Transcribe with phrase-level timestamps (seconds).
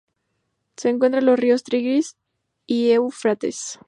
[0.77, 2.17] Se encuentra en los ríos Tigris
[2.65, 3.79] y Éufrates.